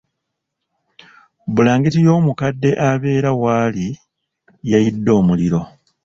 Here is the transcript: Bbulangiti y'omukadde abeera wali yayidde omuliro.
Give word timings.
Bbulangiti 1.49 1.99
y'omukadde 2.05 2.69
abeera 2.89 3.29
wali 3.41 3.87
yayidde 4.71 5.11
omuliro. 5.19 5.61